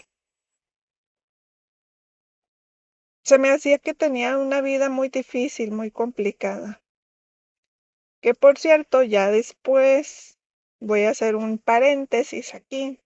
se 3.24 3.38
me 3.38 3.50
hacía 3.50 3.78
que 3.78 3.94
tenía 3.94 4.38
una 4.38 4.60
vida 4.60 4.90
muy 4.90 5.08
difícil, 5.08 5.72
muy 5.72 5.90
complicada. 5.90 6.82
Que 8.22 8.34
por 8.34 8.58
cierto, 8.58 9.04
ya 9.04 9.30
después 9.30 10.38
voy 10.80 11.04
a 11.04 11.12
hacer 11.12 11.36
un 11.36 11.58
paréntesis 11.58 12.56
aquí. 12.56 13.00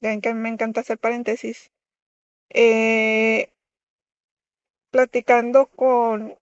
Ven 0.00 0.20
que 0.22 0.34
me 0.34 0.48
encanta 0.48 0.80
hacer 0.80 0.98
paréntesis. 0.98 1.70
Eh, 2.54 3.50
platicando 4.90 5.66
con, 5.66 6.38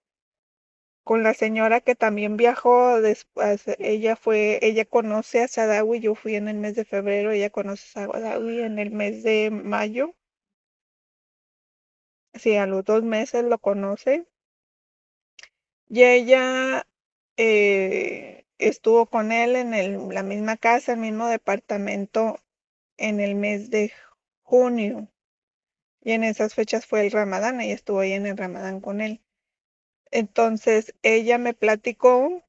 con 1.05 1.23
la 1.23 1.33
señora 1.33 1.81
que 1.81 1.95
también 1.95 2.37
viajó 2.37 3.01
después, 3.01 3.63
ella 3.79 4.17
fue, 4.17 4.59
ella 4.63 4.85
conoce 4.85 5.41
a 5.45 5.47
Sadawi, 5.47 6.01
yo 6.01 6.17
fui 6.17 6.35
en 6.35 6.49
el 6.49 6.57
mes 6.57 6.75
de 6.75 6.85
febrero, 6.85 7.31
ella 7.31 7.51
conoce 7.51 8.01
a 8.01 8.07
Sadawi 8.09 8.63
en 8.63 8.81
el 8.81 8.91
mes 8.91 9.23
de 9.23 9.51
mayo. 9.53 10.17
Sí, 12.35 12.57
a 12.57 12.67
los 12.67 12.85
dos 12.85 13.03
meses 13.03 13.43
lo 13.45 13.57
conoce. 13.59 14.27
Y 15.89 16.03
ella 16.03 16.89
eh, 17.37 18.47
estuvo 18.59 19.07
con 19.07 19.31
él 19.31 19.55
en 19.55 19.75
el, 19.75 20.09
la 20.09 20.25
misma 20.25 20.57
casa, 20.57 20.95
el 20.95 20.99
mismo 21.01 21.29
departamento 21.29 22.39
en 22.99 23.21
el 23.21 23.37
mes 23.37 23.71
de 23.71 23.93
junio. 24.43 25.09
Y 26.03 26.13
en 26.13 26.25
esas 26.25 26.55
fechas 26.55 26.85
fue 26.85 27.01
el 27.01 27.13
Ramadán, 27.13 27.61
ella 27.61 27.75
estuvo 27.75 28.01
ahí 28.01 28.13
en 28.13 28.27
el 28.27 28.37
Ramadán 28.37 28.81
con 28.81 29.01
él. 29.01 29.21
Entonces 30.11 30.95
ella 31.03 31.39
me 31.39 31.55
platicó 31.55 32.43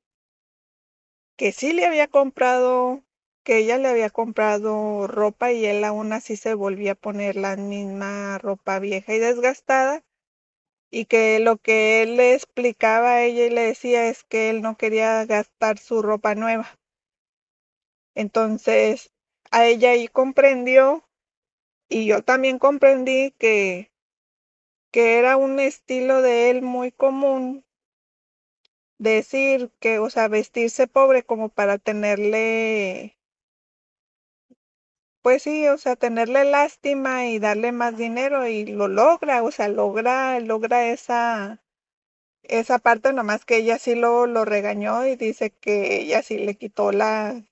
que 1.38 1.51
sí 1.51 1.74
le 1.74 1.86
había 1.86 2.07
comprado, 2.07 3.03
que 3.43 3.57
ella 3.57 3.77
le 3.77 3.89
había 3.89 4.10
comprado 4.10 5.07
ropa 5.07 5.51
y 5.51 5.65
él 5.65 5.83
aún 5.83 6.13
así 6.13 6.36
se 6.36 6.55
volvía 6.55 6.93
a 6.93 6.95
poner 6.95 7.36
la 7.36 7.55
misma 7.55 8.38
ropa 8.39 8.79
vieja 8.79 9.13
y 9.13 9.19
desgastada 9.19 10.03
y 10.89 11.05
que 11.05 11.39
lo 11.39 11.57
que 11.57 12.03
él 12.03 12.17
le 12.17 12.36
explicaba 12.36 13.13
a 13.13 13.24
ella 13.24 13.45
y 13.45 13.50
le 13.50 13.62
decía 13.62 14.07
es 14.07 14.24
que 14.24 14.50
él 14.50 14.62
no 14.62 14.77
quería 14.77 15.25
gastar 15.25 15.79
su 15.79 16.01
ropa 16.01 16.36
nueva. 16.36 16.79
Entonces, 18.15 19.12
a 19.51 19.65
ella 19.65 19.91
ahí 19.91 20.07
comprendió 20.07 21.03
y 21.93 22.05
yo 22.07 22.23
también 22.23 22.59
comprendí 22.59 23.31
que, 23.38 23.91
que 24.91 25.19
era 25.19 25.38
un 25.38 25.59
estilo 25.59 26.21
de 26.21 26.50
él 26.50 26.62
muy 26.62 26.91
común 26.91 27.65
decir 28.97 29.71
que, 29.79 30.00
o 30.00 30.09
sea, 30.09 30.27
vestirse 30.27 30.88
pobre 30.88 31.21
como 31.23 31.50
para 31.50 31.77
tenerle, 31.77 33.19
pues 35.23 35.41
sí, 35.43 35.67
o 35.69 35.77
sea, 35.79 35.95
tenerle 35.95 36.43
lástima 36.45 37.25
y 37.27 37.39
darle 37.39 37.71
más 37.71 37.97
dinero 37.97 38.47
y 38.47 38.65
lo 38.65 38.88
logra, 38.88 39.41
o 39.43 39.51
sea, 39.51 39.67
logra, 39.67 40.39
logra 40.39 40.88
esa, 40.89 41.63
esa 42.43 42.79
parte, 42.79 43.13
nomás 43.13 43.45
que 43.45 43.57
ella 43.57 43.79
sí 43.79 43.95
lo, 43.95 44.27
lo 44.27 44.45
regañó 44.45 45.05
y 45.07 45.15
dice 45.17 45.51
que 45.51 46.01
ella 46.01 46.23
sí 46.23 46.38
le 46.39 46.55
quitó 46.55 46.91
la, 46.91 47.43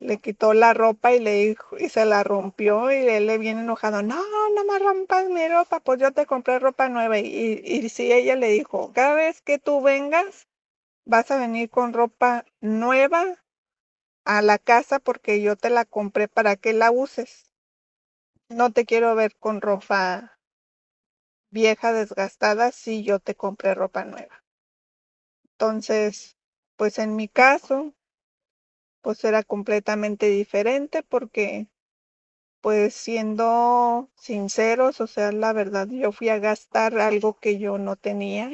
le 0.00 0.18
quitó 0.18 0.54
la 0.54 0.74
ropa 0.74 1.12
y 1.12 1.20
le 1.20 1.34
dijo, 1.48 1.76
y 1.78 1.88
se 1.88 2.04
la 2.04 2.22
rompió 2.24 2.90
y 2.92 2.96
él 3.08 3.26
le 3.26 3.38
viene 3.38 3.60
enojado, 3.62 4.02
no, 4.02 4.16
no 4.50 4.64
me 4.64 4.78
rompas 4.78 5.28
mi 5.28 5.46
ropa, 5.48 5.80
pues 5.80 6.00
yo 6.00 6.12
te 6.12 6.26
compré 6.26 6.58
ropa 6.58 6.88
nueva. 6.88 7.18
Y, 7.18 7.60
y 7.64 7.88
sí, 7.88 8.12
ella 8.12 8.36
le 8.36 8.48
dijo, 8.48 8.92
cada 8.94 9.14
vez 9.14 9.40
que 9.42 9.58
tú 9.58 9.82
vengas, 9.82 10.48
vas 11.06 11.30
a 11.30 11.38
venir 11.38 11.70
con 11.70 11.92
ropa 11.92 12.44
nueva 12.60 13.24
a 14.26 14.42
la 14.42 14.58
casa 14.58 14.98
porque 14.98 15.40
yo 15.42 15.56
te 15.56 15.70
la 15.70 15.84
compré 15.86 16.28
para 16.28 16.56
que 16.56 16.72
la 16.74 16.90
uses. 16.90 17.52
No 18.48 18.72
te 18.72 18.86
quiero 18.86 19.14
ver 19.14 19.36
con 19.36 19.60
ropa 19.60 20.38
vieja, 21.50 21.92
desgastada, 21.92 22.70
si 22.70 23.02
yo 23.02 23.18
te 23.18 23.34
compré 23.34 23.74
ropa 23.74 24.04
nueva. 24.04 24.44
Entonces, 25.58 26.36
pues 26.76 26.98
en 26.98 27.16
mi 27.16 27.28
caso, 27.28 27.94
pues 29.06 29.22
era 29.22 29.44
completamente 29.44 30.26
diferente 30.26 31.04
porque, 31.04 31.68
pues 32.60 32.92
siendo 32.94 34.10
sinceros, 34.16 35.00
o 35.00 35.06
sea, 35.06 35.32
la 35.32 35.52
verdad, 35.52 35.88
yo 35.88 36.12
fui 36.12 36.28
a 36.28 36.40
gastar 36.40 36.98
algo 36.98 37.38
que 37.38 37.58
yo 37.60 37.78
no 37.78 37.94
tenía. 37.94 38.50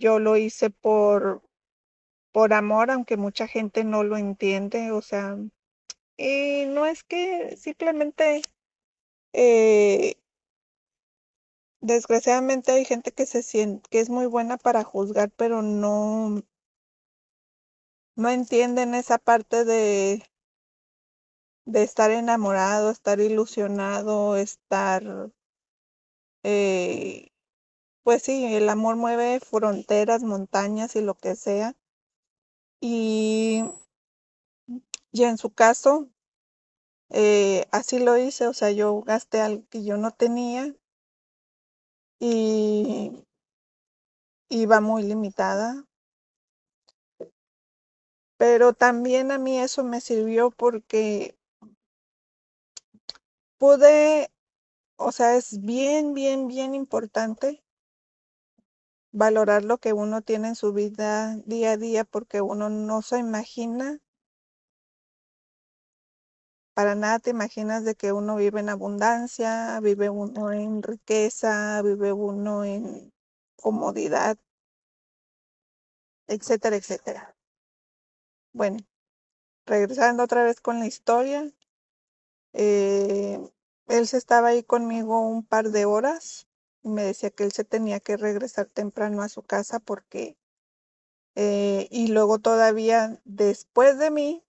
Yo 0.00 0.18
lo 0.18 0.36
hice 0.36 0.70
por, 0.70 1.42
por 2.32 2.54
amor, 2.54 2.90
aunque 2.90 3.16
mucha 3.16 3.48
gente 3.48 3.84
no 3.84 4.04
lo 4.04 4.16
entiende, 4.16 4.92
o 4.92 5.02
sea, 5.02 5.36
y 6.16 6.66
no 6.68 6.86
es 6.86 7.04
que 7.04 7.56
simplemente, 7.56 8.42
eh, 9.34 10.14
desgraciadamente 11.82 12.72
hay 12.72 12.86
gente 12.86 13.12
que 13.12 13.26
se 13.26 13.42
siente, 13.42 13.86
que 13.90 14.00
es 14.00 14.08
muy 14.08 14.24
buena 14.24 14.56
para 14.56 14.82
juzgar, 14.82 15.30
pero 15.36 15.60
no, 15.60 16.42
no 18.20 18.28
entienden 18.28 18.94
esa 18.94 19.18
parte 19.18 19.64
de, 19.64 20.22
de 21.64 21.82
estar 21.82 22.10
enamorado, 22.10 22.90
estar 22.90 23.18
ilusionado, 23.18 24.36
estar, 24.36 25.02
eh, 26.42 27.28
pues 28.04 28.22
sí, 28.24 28.44
el 28.54 28.68
amor 28.68 28.96
mueve 28.96 29.40
fronteras, 29.40 30.22
montañas 30.24 30.96
y 30.96 31.02
lo 31.02 31.14
que 31.14 31.36
sea. 31.36 31.76
Y, 32.82 33.62
y 35.12 35.22
en 35.22 35.38
su 35.38 35.50
caso, 35.50 36.08
eh, 37.10 37.66
así 37.70 38.00
lo 38.00 38.16
hice, 38.18 38.48
o 38.48 38.52
sea, 38.52 38.72
yo 38.72 39.02
gasté 39.02 39.40
algo 39.40 39.64
que 39.70 39.84
yo 39.84 39.96
no 39.96 40.10
tenía 40.10 40.74
y 42.20 43.10
iba 44.50 44.82
muy 44.82 45.02
limitada. 45.02 45.86
Pero 48.40 48.72
también 48.72 49.32
a 49.32 49.38
mí 49.38 49.58
eso 49.58 49.84
me 49.84 50.00
sirvió 50.00 50.50
porque 50.50 51.36
pude, 53.58 54.30
o 54.96 55.12
sea, 55.12 55.36
es 55.36 55.60
bien, 55.60 56.14
bien, 56.14 56.48
bien 56.48 56.74
importante 56.74 57.62
valorar 59.12 59.62
lo 59.62 59.76
que 59.76 59.92
uno 59.92 60.22
tiene 60.22 60.48
en 60.48 60.54
su 60.54 60.72
vida 60.72 61.36
día 61.44 61.72
a 61.72 61.76
día 61.76 62.04
porque 62.04 62.40
uno 62.40 62.70
no 62.70 63.02
se 63.02 63.18
imagina, 63.18 64.00
para 66.72 66.94
nada 66.94 67.18
te 67.18 67.28
imaginas 67.28 67.84
de 67.84 67.94
que 67.94 68.14
uno 68.14 68.36
vive 68.36 68.60
en 68.60 68.70
abundancia, 68.70 69.78
vive 69.82 70.08
uno 70.08 70.50
en 70.50 70.82
riqueza, 70.82 71.82
vive 71.82 72.14
uno 72.14 72.64
en 72.64 73.12
comodidad, 73.56 74.38
etcétera, 76.28 76.76
etcétera. 76.76 77.36
Bueno, 78.52 78.78
regresando 79.66 80.24
otra 80.24 80.44
vez 80.44 80.60
con 80.60 80.80
la 80.80 80.86
historia, 80.86 81.50
eh, 82.52 83.38
él 83.88 84.06
se 84.06 84.16
estaba 84.16 84.48
ahí 84.48 84.62
conmigo 84.62 85.20
un 85.20 85.44
par 85.44 85.70
de 85.70 85.84
horas 85.84 86.46
y 86.82 86.88
me 86.88 87.02
decía 87.02 87.30
que 87.30 87.44
él 87.44 87.52
se 87.52 87.64
tenía 87.64 88.00
que 88.00 88.16
regresar 88.16 88.66
temprano 88.66 89.22
a 89.22 89.28
su 89.28 89.42
casa 89.42 89.78
porque, 89.80 90.36
eh, 91.36 91.88
y 91.90 92.08
luego 92.08 92.38
todavía 92.38 93.20
después 93.24 93.98
de 93.98 94.10
mí, 94.10 94.44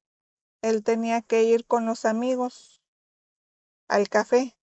él 0.62 0.84
tenía 0.84 1.22
que 1.22 1.44
ir 1.44 1.66
con 1.68 1.86
los 1.86 2.06
amigos 2.06 2.82
al 3.90 4.10
café. 4.10 4.56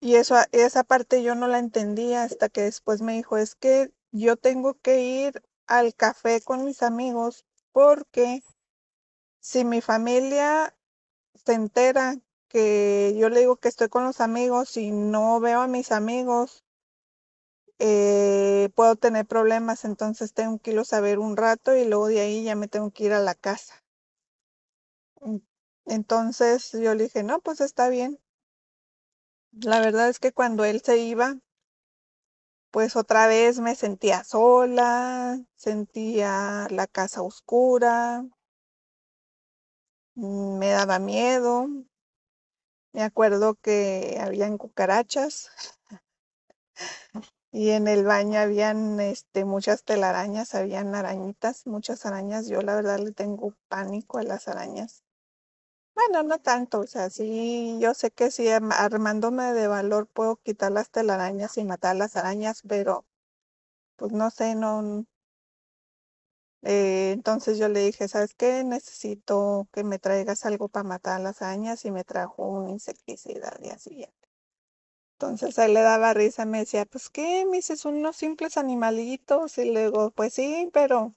Y 0.00 0.16
eso, 0.16 0.34
esa 0.50 0.82
parte 0.84 1.22
yo 1.22 1.34
no 1.36 1.46
la 1.46 1.58
entendía 1.60 2.24
hasta 2.24 2.48
que 2.48 2.62
después 2.62 3.00
me 3.02 3.12
dijo, 3.14 3.36
es 3.36 3.54
que 3.54 3.92
yo 4.10 4.36
tengo 4.36 4.74
que 4.80 5.02
ir 5.04 5.42
al 5.66 5.94
café 5.94 6.40
con 6.40 6.64
mis 6.64 6.82
amigos 6.82 7.44
porque 7.72 8.42
si 9.40 9.64
mi 9.64 9.80
familia 9.80 10.76
se 11.44 11.54
entera 11.54 12.16
que 12.48 13.14
yo 13.18 13.28
le 13.28 13.40
digo 13.40 13.56
que 13.56 13.68
estoy 13.68 13.88
con 13.88 14.04
los 14.04 14.20
amigos 14.20 14.76
y 14.76 14.90
no 14.90 15.40
veo 15.40 15.62
a 15.62 15.68
mis 15.68 15.90
amigos, 15.90 16.64
eh, 17.78 18.68
puedo 18.74 18.96
tener 18.96 19.26
problemas, 19.26 19.84
entonces 19.84 20.34
tengo 20.34 20.58
que 20.58 20.70
irlos 20.70 20.92
a 20.92 21.00
ver 21.00 21.18
un 21.18 21.36
rato 21.36 21.74
y 21.74 21.84
luego 21.84 22.06
de 22.06 22.20
ahí 22.20 22.44
ya 22.44 22.54
me 22.54 22.68
tengo 22.68 22.90
que 22.90 23.04
ir 23.04 23.12
a 23.12 23.20
la 23.20 23.34
casa. 23.34 23.82
Entonces 25.86 26.70
yo 26.72 26.94
le 26.94 27.04
dije, 27.04 27.22
no, 27.22 27.40
pues 27.40 27.60
está 27.60 27.88
bien. 27.88 28.20
La 29.52 29.80
verdad 29.80 30.08
es 30.08 30.18
que 30.18 30.32
cuando 30.32 30.64
él 30.64 30.82
se 30.82 30.98
iba, 30.98 31.38
pues 32.72 32.96
otra 32.96 33.28
vez 33.28 33.60
me 33.60 33.76
sentía 33.76 34.24
sola, 34.24 35.38
sentía 35.56 36.66
la 36.70 36.88
casa 36.88 37.22
oscura, 37.22 38.24
mm, 40.16 40.58
me 40.58 40.68
daba 40.70 40.98
miedo. 40.98 41.66
Me 42.94 43.02
acuerdo 43.02 43.56
que 43.56 44.18
habían 44.18 44.56
cucarachas 44.56 45.50
y 47.52 47.70
en 47.70 47.86
el 47.86 48.04
baño 48.04 48.40
habían 48.40 48.98
este, 48.98 49.44
muchas 49.44 49.84
telarañas, 49.84 50.54
habían 50.54 50.94
arañitas, 50.94 51.66
muchas 51.66 52.04
arañas. 52.06 52.46
Yo 52.48 52.62
la 52.62 52.74
verdad 52.74 52.98
le 52.98 53.12
tengo 53.12 53.54
pánico 53.68 54.18
a 54.18 54.22
las 54.22 54.48
arañas. 54.48 55.02
Bueno, 55.94 56.22
no 56.22 56.38
tanto, 56.38 56.80
o 56.80 56.86
sea, 56.86 57.08
sí, 57.10 57.78
yo 57.80 57.94
sé 57.94 58.10
que 58.10 58.30
si 58.30 58.46
armándome 58.48 59.52
de 59.54 59.68
valor 59.68 60.06
puedo 60.06 60.36
quitar 60.36 60.70
las 60.72 60.90
telarañas 60.90 61.56
y 61.58 61.64
matar 61.64 61.96
las 61.96 62.14
arañas, 62.16 62.62
pero 62.68 63.06
pues 63.96 64.12
no 64.12 64.30
sé, 64.30 64.54
no. 64.56 65.06
Eh, 66.62 67.10
entonces 67.12 67.58
yo 67.58 67.68
le 67.68 67.80
dije, 67.86 68.08
¿sabes 68.08 68.34
qué? 68.34 68.62
Necesito 68.64 69.68
que 69.72 69.84
me 69.84 69.98
traigas 69.98 70.44
algo 70.46 70.68
para 70.68 70.84
matar 70.84 71.20
las 71.20 71.42
arañas 71.42 71.84
y 71.84 71.90
me 71.90 72.04
trajo 72.04 72.44
un 72.48 72.68
insecticida 72.70 73.56
día 73.60 73.78
siguiente. 73.78 74.28
Entonces 75.18 75.56
él 75.58 75.72
le 75.74 75.80
daba 75.82 76.12
risa, 76.14 76.44
me 76.44 76.58
decía, 76.58 76.84
pues 76.84 77.08
qué, 77.10 77.46
me 77.46 77.56
dices 77.58 77.84
unos 77.86 78.16
simples 78.16 78.56
animalitos 78.58 79.56
y 79.58 79.72
luego, 79.72 80.10
pues 80.10 80.34
sí, 80.34 80.68
pero 80.72 81.14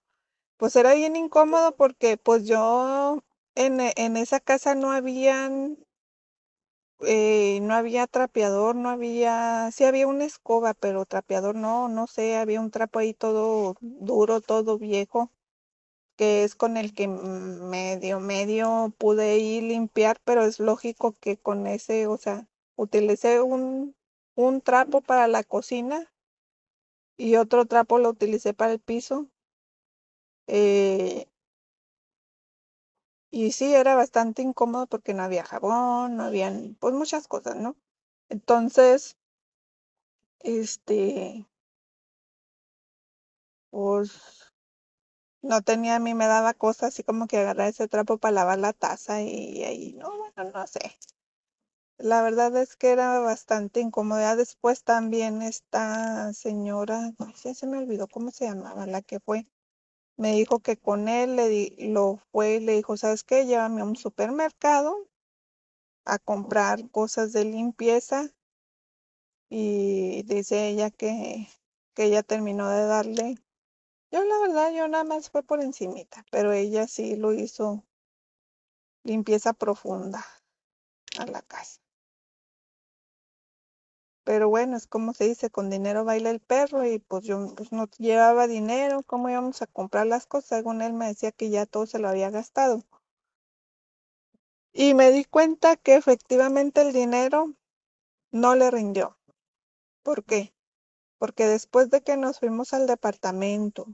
pues 0.57 0.75
era 0.77 0.95
bien 0.95 1.15
incómodo 1.17 1.75
porque 1.77 2.17
pues 2.17 2.45
yo 2.45 3.23
en, 3.55 3.79
en 3.81 4.17
esa 4.17 4.39
casa 4.39 4.75
no 4.75 4.91
habían, 4.91 5.77
eh, 7.01 7.59
no 7.61 7.73
había 7.75 8.07
trapeador, 8.07 8.75
no 8.75 8.89
había, 8.89 9.69
sí 9.71 9.83
había 9.85 10.07
una 10.07 10.25
escoba, 10.25 10.73
pero 10.73 11.05
trapeador 11.05 11.55
no, 11.55 11.87
no 11.89 12.07
sé, 12.07 12.35
había 12.37 12.61
un 12.61 12.71
trapo 12.71 12.99
ahí 12.99 13.13
todo 13.13 13.75
duro, 13.81 14.41
todo 14.41 14.77
viejo, 14.77 15.31
que 16.17 16.43
es 16.45 16.55
con 16.55 16.77
el 16.77 16.93
que 16.95 17.07
medio, 17.09 18.19
medio 18.21 18.93
pude 18.99 19.37
ir 19.39 19.63
limpiar, 19.65 20.19
pero 20.25 20.45
es 20.45 20.59
lógico 20.61 21.13
que 21.19 21.37
con 21.37 21.67
ese, 21.67 22.07
o 22.07 22.17
sea, 22.17 22.47
utilicé 22.77 23.41
un, 23.41 23.95
un 24.35 24.61
trapo 24.61 25.01
para 25.01 25.27
la 25.27 25.43
cocina 25.43 26.11
y 27.17 27.35
otro 27.35 27.65
trapo 27.65 27.99
lo 27.99 28.07
utilicé 28.11 28.53
para 28.53 28.71
el 28.71 28.79
piso. 28.79 29.29
Eh, 30.47 31.25
y 33.35 33.51
sí, 33.51 33.73
era 33.75 33.95
bastante 33.95 34.41
incómodo 34.41 34.87
porque 34.87 35.13
no 35.13 35.23
había 35.23 35.43
jabón, 35.45 36.17
no 36.17 36.23
habían, 36.23 36.75
pues 36.79 36.93
muchas 36.95 37.27
cosas, 37.27 37.55
¿no? 37.57 37.75
Entonces, 38.29 39.17
este, 40.45 41.45
pues 43.69 44.53
no 45.41 45.61
tenía, 45.61 45.95
a 45.95 45.99
mí 45.99 46.13
me 46.13 46.27
daba 46.27 46.53
cosas 46.53 46.89
así 46.93 47.03
como 47.03 47.27
que 47.27 47.37
agarrar 47.37 47.69
ese 47.69 47.87
trapo 47.87 48.17
para 48.17 48.33
lavar 48.33 48.59
la 48.59 48.73
taza 48.73 49.21
y 49.21 49.63
ahí, 49.63 49.93
no, 49.93 50.09
bueno, 50.17 50.51
no 50.53 50.67
sé. 50.67 50.97
La 51.97 52.21
verdad 52.21 52.55
es 52.55 52.77
que 52.77 52.91
era 52.93 53.19
bastante 53.19 53.81
incómoda. 53.81 54.37
Después 54.37 54.85
también 54.85 55.41
esta 55.41 56.31
señora, 56.31 57.11
ya 57.43 57.53
se 57.53 57.67
me 57.67 57.77
olvidó 57.79 58.07
cómo 58.07 58.31
se 58.31 58.45
llamaba, 58.45 58.87
la 58.87 59.01
que 59.01 59.19
fue, 59.19 59.45
me 60.17 60.33
dijo 60.33 60.59
que 60.59 60.77
con 60.77 61.07
él 61.07 61.35
le 61.35 61.49
di, 61.49 61.75
lo 61.89 62.17
fue 62.31 62.55
y 62.55 62.59
le 62.59 62.73
dijo, 62.73 62.97
¿sabes 62.97 63.23
qué? 63.23 63.45
Llévame 63.45 63.81
a 63.81 63.85
un 63.85 63.95
supermercado 63.95 65.07
a 66.05 66.19
comprar 66.19 66.89
cosas 66.91 67.33
de 67.33 67.45
limpieza 67.45 68.31
y 69.49 70.23
dice 70.23 70.67
ella 70.69 70.89
que, 70.89 71.47
que 71.93 72.05
ella 72.05 72.23
terminó 72.23 72.69
de 72.69 72.85
darle. 72.85 73.35
Yo 74.11 74.23
la 74.23 74.39
verdad, 74.39 74.71
yo 74.73 74.87
nada 74.87 75.03
más 75.03 75.29
fue 75.29 75.43
por 75.43 75.61
encimita, 75.61 76.25
pero 76.31 76.53
ella 76.53 76.87
sí 76.87 77.15
lo 77.15 77.33
hizo 77.33 77.83
limpieza 79.03 79.53
profunda 79.53 80.25
a 81.19 81.25
la 81.25 81.41
casa. 81.41 81.84
Pero 84.25 84.49
bueno, 84.49 84.75
es 84.75 84.87
como 84.87 85.13
se 85.13 85.27
dice, 85.27 85.51
con 85.51 85.69
dinero 85.69 86.03
baila 86.03 86.31
el 86.31 86.39
perro 86.39 86.83
y 86.83 86.97
pues 86.97 87.23
yo 87.25 87.53
pues, 87.55 87.71
no 87.71 87.87
llevaba 87.99 88.47
dinero, 88.47 89.03
¿cómo 89.03 89.29
íbamos 89.29 89.61
a 89.61 89.67
comprar 89.67 90.07
las 90.07 90.25
cosas? 90.25 90.49
Según 90.57 90.81
él 90.81 90.93
me 90.93 91.05
decía 91.05 91.31
que 91.31 91.51
ya 91.51 91.67
todo 91.67 91.85
se 91.85 91.99
lo 91.99 92.09
había 92.09 92.31
gastado. 92.31 92.83
Y 94.73 94.95
me 94.95 95.11
di 95.11 95.25
cuenta 95.25 95.77
que 95.77 95.95
efectivamente 95.95 96.81
el 96.81 96.91
dinero 96.91 97.53
no 98.31 98.55
le 98.55 98.71
rindió. 98.71 99.15
¿Por 100.01 100.23
qué? 100.25 100.55
Porque 101.19 101.45
después 101.45 101.91
de 101.91 102.01
que 102.01 102.17
nos 102.17 102.39
fuimos 102.39 102.73
al 102.73 102.87
departamento, 102.87 103.85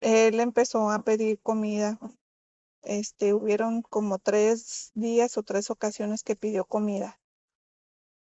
él 0.00 0.40
empezó 0.40 0.90
a 0.90 1.02
pedir 1.04 1.40
comida. 1.40 1.98
Este, 2.82 3.32
hubieron 3.32 3.80
como 3.80 4.18
tres 4.18 4.90
días 4.94 5.38
o 5.38 5.42
tres 5.42 5.70
ocasiones 5.70 6.22
que 6.22 6.36
pidió 6.36 6.66
comida 6.66 7.18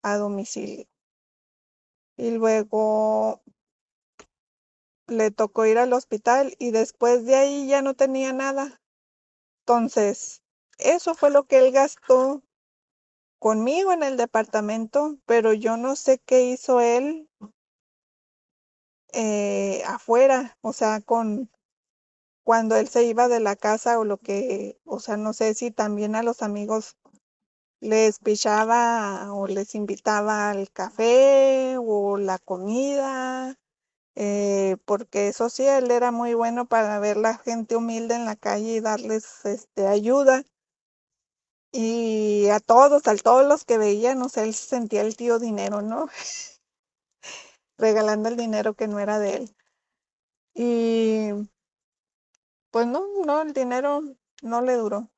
a 0.03 0.17
domicilio. 0.17 0.85
Y 2.15 2.31
luego 2.31 3.41
le 5.07 5.31
tocó 5.31 5.65
ir 5.65 5.77
al 5.79 5.93
hospital 5.93 6.55
y 6.59 6.71
después 6.71 7.25
de 7.25 7.35
ahí 7.35 7.67
ya 7.67 7.81
no 7.81 7.95
tenía 7.95 8.33
nada. 8.33 8.81
Entonces, 9.61 10.43
eso 10.77 11.15
fue 11.15 11.31
lo 11.31 11.45
que 11.45 11.57
él 11.57 11.71
gastó 11.71 12.43
conmigo 13.39 13.91
en 13.91 14.03
el 14.03 14.17
departamento, 14.17 15.17
pero 15.25 15.53
yo 15.53 15.77
no 15.77 15.95
sé 15.95 16.19
qué 16.19 16.43
hizo 16.43 16.79
él 16.79 17.29
eh, 19.13 19.83
afuera, 19.85 20.57
o 20.61 20.73
sea, 20.73 21.01
con, 21.01 21.49
cuando 22.43 22.75
él 22.75 22.87
se 22.87 23.03
iba 23.03 23.27
de 23.27 23.39
la 23.39 23.55
casa 23.55 23.99
o 23.99 24.05
lo 24.05 24.17
que, 24.17 24.79
o 24.85 24.99
sea, 24.99 25.17
no 25.17 25.33
sé 25.33 25.53
si 25.53 25.71
también 25.71 26.15
a 26.15 26.23
los 26.23 26.41
amigos 26.41 26.97
les 27.84 28.19
pichaba 28.19 29.34
o 29.34 29.46
les 29.48 29.76
invitaba 29.76 30.50
al 30.50 30.72
café 30.72 31.76
o 31.78 32.17
la 32.17 32.39
comida, 32.39 33.58
eh, 34.15 34.78
porque 34.86 35.28
eso 35.28 35.50
sí, 35.50 35.65
él 35.65 35.91
era 35.91 36.12
muy 36.12 36.34
bueno 36.34 36.65
para 36.65 37.00
ver 37.00 37.17
la 37.17 37.38
gente 37.38 37.76
humilde 37.76 38.15
en 38.15 38.26
la 38.26 38.38
calle 38.38 38.76
y 38.76 38.80
darles 38.80 39.46
este, 39.46 39.88
ayuda. 39.88 40.43
Y 41.74 42.48
a 42.50 42.60
todos, 42.62 43.06
a 43.08 43.15
todos 43.17 43.46
los 43.46 43.65
que 43.65 43.78
sea, 44.30 44.43
él 44.43 44.54
sentía 44.54 45.02
el 45.02 45.17
tío 45.17 45.39
dinero, 45.39 45.82
¿no? 45.82 46.08
Regalando 47.78 48.30
el 48.30 48.38
dinero 48.38 48.76
que 48.76 48.88
no 48.88 49.00
era 49.00 49.19
de 49.19 49.36
él. 49.36 49.56
Y 50.56 51.32
pues 52.72 52.88
no, 52.88 53.06
no, 53.26 53.41
el 53.41 53.54
dinero 53.54 54.02
no 54.41 54.62
le 54.62 54.76
duró. 54.76 55.12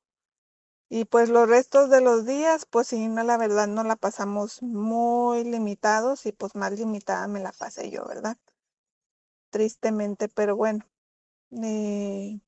Y 0.88 1.04
pues 1.04 1.28
los 1.28 1.48
restos 1.48 1.90
de 1.90 2.00
los 2.00 2.26
días, 2.26 2.66
pues 2.66 2.88
sí, 2.88 3.06
no, 3.06 3.22
la 3.22 3.36
verdad 3.38 3.68
no 3.68 3.84
la 3.84 3.94
pasamos 3.94 4.62
muy 4.62 5.44
limitados 5.44 6.26
y 6.26 6.32
pues 6.32 6.56
más 6.56 6.72
limitada 6.72 7.28
me 7.28 7.38
la 7.38 7.52
pasé 7.52 7.88
yo, 7.90 8.04
¿verdad? 8.04 8.36
Tristemente, 9.50 10.28
pero 10.28 10.54
bueno. 10.54 10.84
Eh, 11.64 12.40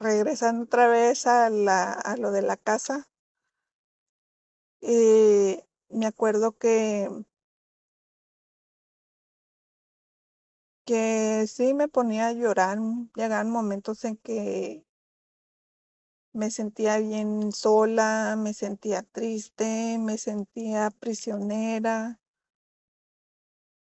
regresando 0.00 0.64
otra 0.64 0.88
vez 0.88 1.26
a, 1.26 1.50
la, 1.50 1.92
a 1.92 2.16
lo 2.16 2.30
de 2.30 2.40
la 2.40 2.56
casa, 2.56 3.08
eh, 4.80 5.62
me 5.90 6.06
acuerdo 6.06 6.56
que, 6.58 7.08
que 10.86 11.46
sí 11.48 11.74
me 11.74 11.88
ponía 11.88 12.28
a 12.28 12.32
llorar, 12.32 12.78
llegaban 13.16 13.50
momentos 13.50 14.04
en 14.06 14.16
que 14.16 14.86
me 16.32 16.50
sentía 16.52 16.98
bien 16.98 17.50
sola, 17.52 18.36
me 18.38 18.54
sentía 18.54 19.02
triste, 19.02 19.98
me 19.98 20.18
sentía 20.18 20.90
prisionera, 21.00 22.20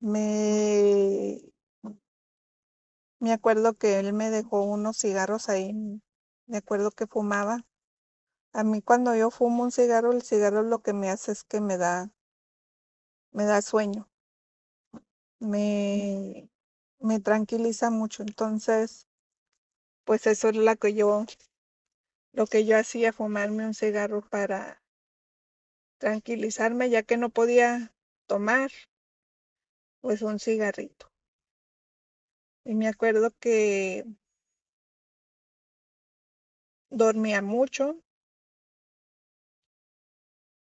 me 0.01 1.41
me 3.19 3.31
acuerdo 3.33 3.75
que 3.75 3.99
él 3.99 4.13
me 4.13 4.29
dejó 4.29 4.63
unos 4.63 4.97
cigarros 4.99 5.47
ahí, 5.49 5.73
me 6.47 6.57
acuerdo 6.57 6.91
que 6.91 7.07
fumaba. 7.07 7.65
A 8.53 8.63
mí 8.63 8.81
cuando 8.81 9.15
yo 9.15 9.31
fumo 9.31 9.63
un 9.63 9.71
cigarro, 9.71 10.11
el 10.11 10.23
cigarro 10.23 10.63
lo 10.63 10.81
que 10.81 10.93
me 10.93 11.09
hace 11.09 11.31
es 11.33 11.43
que 11.43 11.61
me 11.61 11.77
da, 11.77 12.11
me 13.31 13.45
da 13.45 13.61
sueño. 13.61 14.07
Me, 15.41 16.48
me 16.99 17.19
tranquiliza 17.19 17.89
mucho. 17.89 18.23
Entonces, 18.23 19.07
pues 20.05 20.27
eso 20.27 20.49
es 20.49 20.55
lo 20.55 20.75
que 20.75 20.93
yo, 20.93 21.25
lo 22.33 22.47
que 22.47 22.65
yo 22.65 22.77
hacía, 22.77 23.13
fumarme 23.13 23.65
un 23.65 23.73
cigarro 23.73 24.21
para 24.21 24.81
tranquilizarme, 25.99 26.89
ya 26.89 27.03
que 27.03 27.17
no 27.17 27.29
podía 27.29 27.93
tomar, 28.25 28.71
pues 30.01 30.21
un 30.21 30.39
cigarrito. 30.39 31.09
Y 32.65 32.75
me 32.75 32.87
acuerdo 32.87 33.31
que 33.39 34.05
dormía 36.91 37.41
mucho 37.41 38.01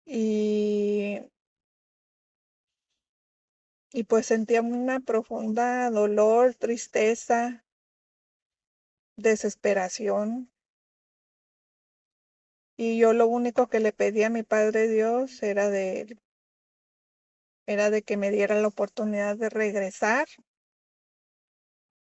y, 0.06 1.20
y 3.92 4.04
pues 4.04 4.26
sentía 4.26 4.62
una 4.62 5.00
profunda 5.00 5.90
dolor, 5.90 6.54
tristeza, 6.54 7.64
desesperación. 9.16 10.50
Y 12.76 12.98
yo 12.98 13.12
lo 13.12 13.26
único 13.26 13.68
que 13.68 13.80
le 13.80 13.92
pedía 13.92 14.28
a 14.28 14.30
mi 14.30 14.42
Padre 14.42 14.88
Dios 14.88 15.42
era 15.42 15.68
de, 15.68 16.18
era 17.66 17.90
de 17.90 18.02
que 18.02 18.16
me 18.16 18.30
diera 18.30 18.60
la 18.60 18.68
oportunidad 18.68 19.36
de 19.36 19.50
regresar 19.50 20.26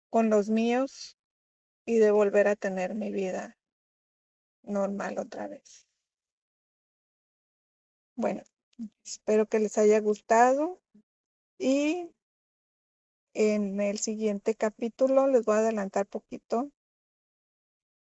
con 0.10 0.30
los 0.30 0.50
míos 0.50 1.16
y 1.86 2.00
de 2.00 2.12
volver 2.12 2.48
a 2.48 2.56
tener 2.56 2.96
mi 2.96 3.12
vida 3.12 3.58
normal 4.64 5.20
otra 5.20 5.48
vez. 5.48 5.88
Bueno, 8.16 8.42
espero 9.06 9.46
que 9.46 9.60
les 9.60 9.78
haya 9.78 10.00
gustado 10.00 10.82
y 11.58 12.12
en 13.34 13.80
el 13.80 14.00
siguiente 14.00 14.56
capítulo 14.56 15.28
les 15.28 15.46
voy 15.46 15.56
a 15.56 15.60
adelantar 15.60 16.08
poquito. 16.08 16.72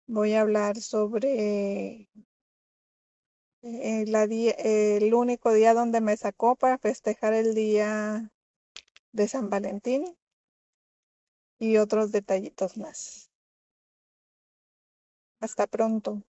Voy 0.07 0.33
a 0.33 0.41
hablar 0.41 0.77
sobre 0.77 2.09
eh, 3.61 4.05
el 5.01 5.13
único 5.13 5.51
día 5.53 5.73
donde 5.73 6.01
me 6.01 6.15
sacó 6.17 6.55
para 6.55 6.77
festejar 6.77 7.33
el 7.33 7.53
día 7.53 8.31
de 9.11 9.27
San 9.27 9.49
Valentín 9.49 10.17
y 11.59 11.77
otros 11.77 12.11
detallitos 12.11 12.77
más. 12.77 13.29
Hasta 15.39 15.67
pronto. 15.67 16.26